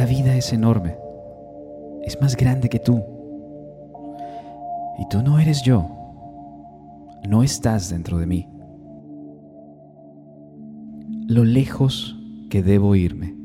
La 0.00 0.06
vida 0.06 0.34
es 0.34 0.54
enorme, 0.54 0.96
es 2.04 2.18
más 2.22 2.34
grande 2.34 2.70
que 2.70 2.78
tú. 2.78 3.04
Y 4.98 5.06
tú 5.10 5.22
no 5.22 5.38
eres 5.38 5.60
yo, 5.60 5.90
no 7.28 7.42
estás 7.42 7.90
dentro 7.90 8.16
de 8.16 8.24
mí. 8.24 8.48
Lo 11.28 11.44
lejos 11.44 12.16
que 12.48 12.62
debo 12.62 12.94
irme, 12.94 13.36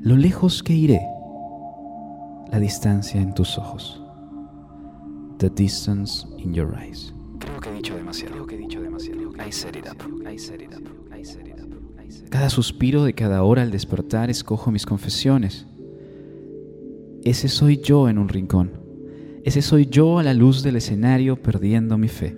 lo 0.00 0.16
lejos 0.16 0.62
que 0.62 0.72
iré, 0.72 1.06
la 2.50 2.58
distancia 2.58 3.20
en 3.20 3.34
tus 3.34 3.58
ojos. 3.58 4.02
The 5.36 5.50
distance 5.50 6.26
in 6.38 6.54
your 6.54 6.74
eyes. 6.82 7.12
Creo 7.40 7.60
que 7.60 7.68
he 7.68 7.74
dicho 7.74 7.94
demasiado. 7.94 8.32
Creo 8.32 8.46
que 8.46 8.54
he 8.54 8.58
dicho 8.58 8.80
demasiado. 8.80 9.32
I 9.46 9.52
set 9.52 9.76
it 9.76 9.84
up. 9.86 10.02
I 10.26 10.38
set 10.38 10.62
it 10.62 10.74
up. 10.74 11.14
I 11.14 11.22
set 11.22 11.46
it 11.46 11.60
up. 11.60 12.30
Cada 12.30 12.48
suspiro 12.48 13.04
de 13.04 13.12
cada 13.12 13.42
hora 13.42 13.60
al 13.60 13.70
despertar 13.70 14.30
escojo 14.30 14.70
mis 14.70 14.86
confesiones. 14.86 15.66
Ese 17.24 17.48
soy 17.48 17.78
yo 17.78 18.08
en 18.08 18.18
un 18.18 18.28
rincón. 18.28 18.72
Ese 19.44 19.62
soy 19.62 19.86
yo 19.86 20.18
a 20.18 20.22
la 20.22 20.34
luz 20.34 20.62
del 20.62 20.76
escenario 20.76 21.36
perdiendo 21.36 21.98
mi 21.98 22.08
fe. 22.08 22.36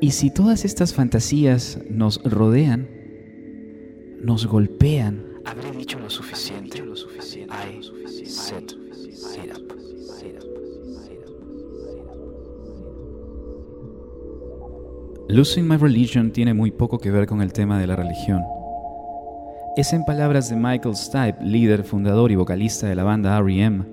Y 0.00 0.10
si 0.10 0.30
todas 0.30 0.64
estas 0.64 0.92
fantasías 0.94 1.80
nos 1.90 2.22
rodean, 2.22 2.88
nos 4.22 4.46
golpean, 4.46 5.24
habré 5.44 5.70
dicho 5.72 5.98
lo 5.98 6.10
suficiente. 6.10 6.82
Lo 6.84 6.96
suficiente. 6.96 7.54
Set 8.24 8.76
up. 9.56 9.76
Losing 15.28 15.66
My 15.66 15.76
Religion 15.76 16.30
tiene 16.30 16.54
muy 16.54 16.70
poco 16.70 16.98
que 16.98 17.10
ver 17.10 17.26
con 17.26 17.42
el 17.42 17.52
tema 17.52 17.80
de 17.80 17.88
la 17.88 17.96
religión. 17.96 18.42
Es 19.76 19.92
en 19.92 20.06
palabras 20.06 20.48
de 20.48 20.56
Michael 20.56 20.96
Stipe, 20.96 21.44
líder, 21.44 21.84
fundador 21.84 22.32
y 22.32 22.34
vocalista 22.34 22.86
de 22.86 22.94
la 22.94 23.04
banda 23.04 23.36
R.E.M., 23.36 23.84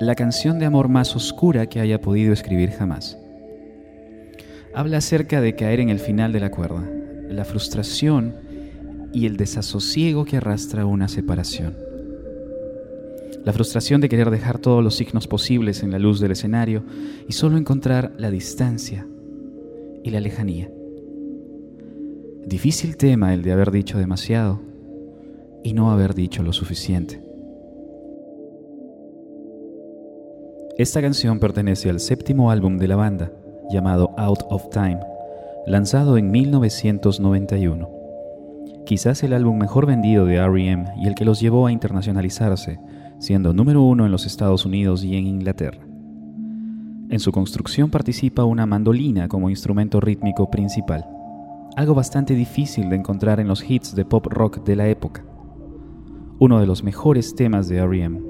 la 0.00 0.16
canción 0.16 0.58
de 0.58 0.66
amor 0.66 0.88
más 0.88 1.14
oscura 1.14 1.66
que 1.66 1.78
haya 1.78 2.00
podido 2.00 2.32
escribir 2.32 2.72
jamás. 2.72 3.16
Habla 4.74 4.96
acerca 4.96 5.40
de 5.40 5.54
caer 5.54 5.78
en 5.78 5.90
el 5.90 6.00
final 6.00 6.32
de 6.32 6.40
la 6.40 6.50
cuerda, 6.50 6.82
la 7.28 7.44
frustración 7.44 8.34
y 9.12 9.26
el 9.26 9.36
desasosiego 9.36 10.24
que 10.24 10.38
arrastra 10.38 10.86
una 10.86 11.06
separación. 11.06 11.76
La 13.44 13.52
frustración 13.52 14.00
de 14.00 14.08
querer 14.08 14.28
dejar 14.28 14.58
todos 14.58 14.82
los 14.82 14.96
signos 14.96 15.28
posibles 15.28 15.84
en 15.84 15.92
la 15.92 16.00
luz 16.00 16.18
del 16.18 16.32
escenario 16.32 16.82
y 17.28 17.32
solo 17.32 17.58
encontrar 17.58 18.12
la 18.18 18.32
distancia 18.32 19.06
y 20.02 20.10
la 20.10 20.18
lejanía. 20.18 20.68
Difícil 22.44 22.96
tema 22.96 23.32
el 23.34 23.42
de 23.42 23.52
haber 23.52 23.70
dicho 23.70 23.98
demasiado 23.98 24.71
y 25.62 25.72
no 25.74 25.90
haber 25.90 26.14
dicho 26.14 26.42
lo 26.42 26.52
suficiente. 26.52 27.22
Esta 30.78 31.02
canción 31.02 31.38
pertenece 31.38 31.90
al 31.90 32.00
séptimo 32.00 32.50
álbum 32.50 32.78
de 32.78 32.88
la 32.88 32.96
banda, 32.96 33.30
llamado 33.70 34.14
Out 34.16 34.44
of 34.48 34.70
Time, 34.70 35.00
lanzado 35.66 36.16
en 36.16 36.30
1991. 36.30 37.88
Quizás 38.86 39.22
el 39.22 39.32
álbum 39.32 39.58
mejor 39.58 39.86
vendido 39.86 40.24
de 40.24 40.44
REM 40.44 40.86
y 40.96 41.06
el 41.06 41.14
que 41.14 41.24
los 41.24 41.40
llevó 41.40 41.66
a 41.66 41.72
internacionalizarse, 41.72 42.80
siendo 43.18 43.52
número 43.52 43.82
uno 43.82 44.06
en 44.06 44.12
los 44.12 44.26
Estados 44.26 44.64
Unidos 44.64 45.04
y 45.04 45.16
en 45.16 45.26
Inglaterra. 45.26 45.80
En 47.10 47.20
su 47.20 47.30
construcción 47.30 47.90
participa 47.90 48.44
una 48.44 48.64
mandolina 48.64 49.28
como 49.28 49.50
instrumento 49.50 50.00
rítmico 50.00 50.50
principal, 50.50 51.06
algo 51.76 51.94
bastante 51.94 52.34
difícil 52.34 52.88
de 52.88 52.96
encontrar 52.96 53.38
en 53.40 53.48
los 53.48 53.68
hits 53.68 53.94
de 53.94 54.04
pop 54.04 54.26
rock 54.26 54.64
de 54.64 54.76
la 54.76 54.88
época. 54.88 55.22
Uno 56.44 56.58
de 56.58 56.66
los 56.66 56.82
mejores 56.82 57.36
temas 57.36 57.68
de 57.68 57.76
R.E.M., 57.76 58.20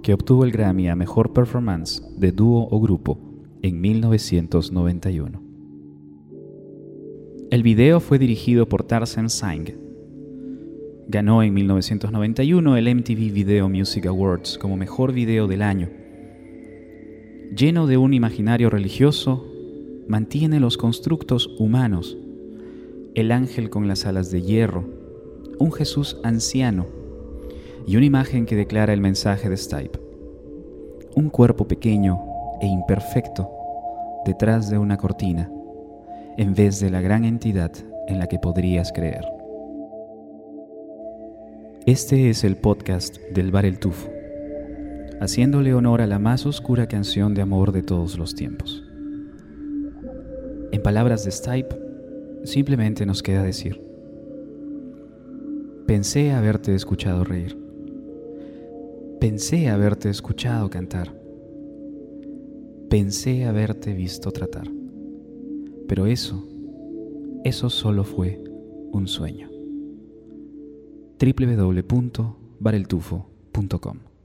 que 0.00 0.14
obtuvo 0.14 0.44
el 0.44 0.52
Grammy 0.52 0.88
a 0.88 0.94
Mejor 0.94 1.32
Performance 1.32 2.00
de 2.16 2.30
dúo 2.30 2.68
o 2.70 2.80
grupo 2.80 3.18
en 3.60 3.80
1991. 3.80 5.42
El 7.50 7.62
video 7.64 7.98
fue 7.98 8.20
dirigido 8.20 8.68
por 8.68 8.84
Tarzan 8.84 9.28
Singh. 9.28 9.74
Ganó 11.08 11.42
en 11.42 11.54
1991 11.54 12.76
el 12.76 12.94
MTV 12.94 13.32
Video 13.32 13.68
Music 13.68 14.06
Awards 14.06 14.58
como 14.58 14.76
mejor 14.76 15.12
video 15.12 15.48
del 15.48 15.62
año 15.62 15.88
lleno 17.52 17.88
de 17.88 17.96
un 17.96 18.14
imaginario 18.14 18.70
religioso, 18.70 19.44
mantiene 20.06 20.60
los 20.60 20.78
constructos 20.78 21.50
humanos, 21.58 22.16
el 23.16 23.32
ángel 23.32 23.70
con 23.70 23.88
las 23.88 24.06
alas 24.06 24.30
de 24.30 24.42
hierro, 24.42 24.84
un 25.58 25.72
Jesús 25.72 26.16
anciano 26.22 26.95
y 27.86 27.96
una 27.96 28.06
imagen 28.06 28.46
que 28.46 28.56
declara 28.56 28.92
el 28.92 29.00
mensaje 29.00 29.48
de 29.48 29.56
Stipe. 29.56 29.98
Un 31.14 31.30
cuerpo 31.30 31.66
pequeño 31.66 32.20
e 32.60 32.66
imperfecto 32.66 33.50
detrás 34.24 34.68
de 34.68 34.78
una 34.78 34.96
cortina, 34.96 35.50
en 36.36 36.54
vez 36.54 36.80
de 36.80 36.90
la 36.90 37.00
gran 37.00 37.24
entidad 37.24 37.72
en 38.08 38.18
la 38.18 38.26
que 38.26 38.38
podrías 38.38 38.92
creer. 38.92 39.24
Este 41.86 42.30
es 42.30 42.44
el 42.44 42.56
podcast 42.56 43.18
del 43.32 43.50
Bar 43.52 43.64
El 43.64 43.78
Tufo 43.78 44.16
haciéndole 45.20 45.74
honor 45.74 46.02
a 46.02 46.06
la 46.06 46.18
más 46.18 46.46
oscura 46.46 46.86
canción 46.86 47.34
de 47.34 47.42
amor 47.42 47.72
de 47.72 47.82
todos 47.82 48.18
los 48.18 48.34
tiempos. 48.34 48.84
En 50.72 50.82
palabras 50.82 51.24
de 51.24 51.30
Stipe, 51.30 51.76
simplemente 52.44 53.06
nos 53.06 53.22
queda 53.22 53.42
decir, 53.42 53.80
pensé 55.86 56.32
haberte 56.32 56.74
escuchado 56.74 57.24
reír, 57.24 57.56
pensé 59.20 59.68
haberte 59.68 60.08
escuchado 60.10 60.70
cantar, 60.70 61.12
pensé 62.88 63.44
haberte 63.44 63.92
visto 63.94 64.30
tratar, 64.30 64.70
pero 65.88 66.06
eso, 66.06 66.46
eso 67.44 67.68
solo 67.70 68.04
fue 68.04 68.40
un 68.92 69.08
sueño. 69.08 69.50
www.bareltufo.com 71.18 74.15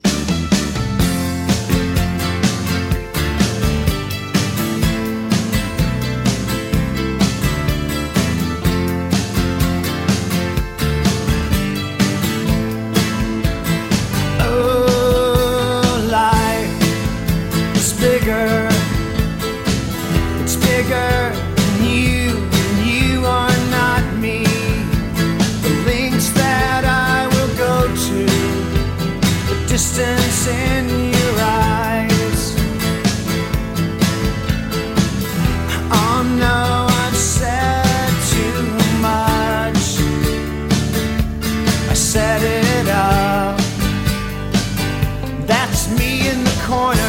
in 30.31 30.89
your 31.11 31.35
eyes. 31.39 32.55
Oh 35.91 36.23
no, 36.39 36.87
I've 37.03 37.15
said 37.15 38.11
too 38.33 38.61
much. 39.01 39.99
I 41.89 41.93
set 41.93 42.41
it 42.41 42.87
up. 42.87 43.59
That's 45.45 45.89
me 45.99 46.29
in 46.29 46.43
the 46.43 46.57
corner. 46.65 47.00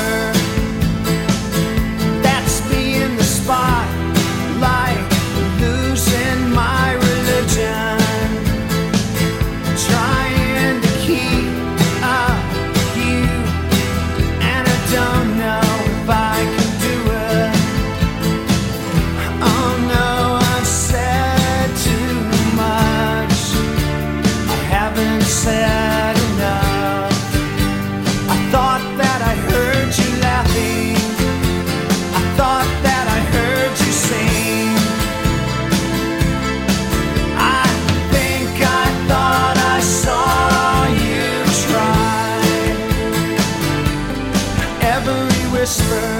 whisper 45.73 46.12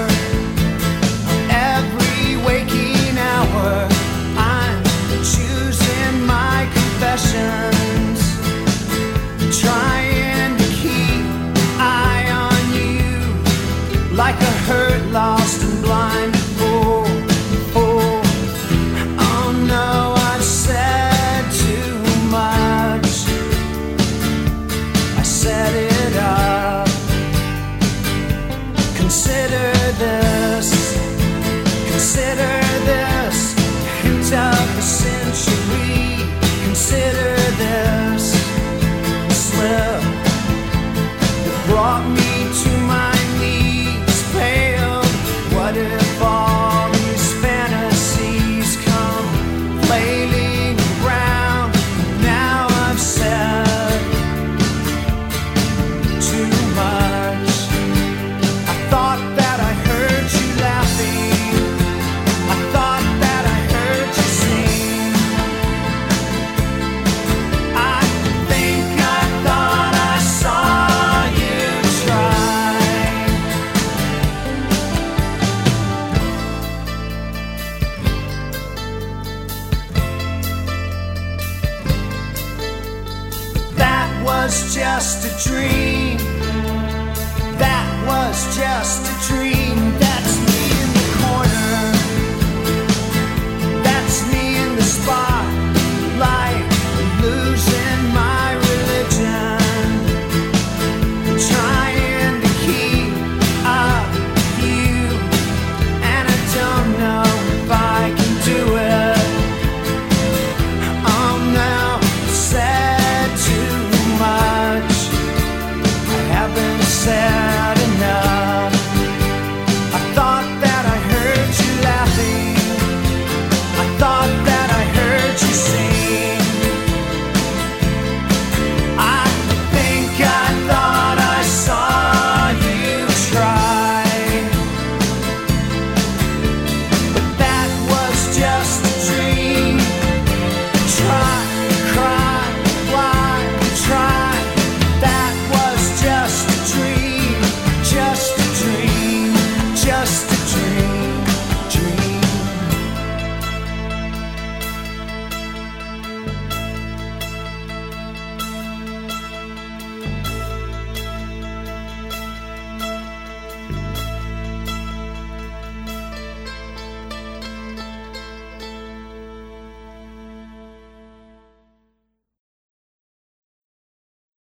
taught 41.83 42.07
me. 42.15 42.22